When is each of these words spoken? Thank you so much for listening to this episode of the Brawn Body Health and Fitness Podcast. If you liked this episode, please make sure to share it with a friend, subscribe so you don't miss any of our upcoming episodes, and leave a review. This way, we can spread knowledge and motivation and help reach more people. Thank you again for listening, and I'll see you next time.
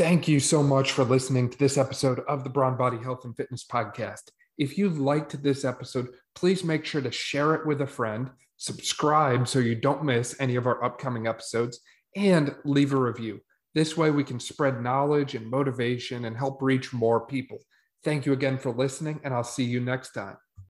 Thank 0.00 0.26
you 0.26 0.40
so 0.40 0.62
much 0.62 0.92
for 0.92 1.04
listening 1.04 1.50
to 1.50 1.58
this 1.58 1.76
episode 1.76 2.20
of 2.20 2.42
the 2.42 2.48
Brawn 2.48 2.74
Body 2.78 2.96
Health 2.96 3.26
and 3.26 3.36
Fitness 3.36 3.66
Podcast. 3.70 4.30
If 4.56 4.78
you 4.78 4.88
liked 4.88 5.42
this 5.42 5.62
episode, 5.62 6.08
please 6.34 6.64
make 6.64 6.86
sure 6.86 7.02
to 7.02 7.12
share 7.12 7.54
it 7.54 7.66
with 7.66 7.82
a 7.82 7.86
friend, 7.86 8.30
subscribe 8.56 9.46
so 9.46 9.58
you 9.58 9.74
don't 9.74 10.02
miss 10.02 10.34
any 10.40 10.56
of 10.56 10.66
our 10.66 10.82
upcoming 10.82 11.26
episodes, 11.26 11.80
and 12.16 12.56
leave 12.64 12.94
a 12.94 12.96
review. 12.96 13.42
This 13.74 13.94
way, 13.94 14.10
we 14.10 14.24
can 14.24 14.40
spread 14.40 14.82
knowledge 14.82 15.34
and 15.34 15.46
motivation 15.46 16.24
and 16.24 16.34
help 16.34 16.62
reach 16.62 16.94
more 16.94 17.26
people. 17.26 17.58
Thank 18.02 18.24
you 18.24 18.32
again 18.32 18.56
for 18.56 18.72
listening, 18.72 19.20
and 19.22 19.34
I'll 19.34 19.44
see 19.44 19.64
you 19.64 19.80
next 19.80 20.12
time. 20.12 20.38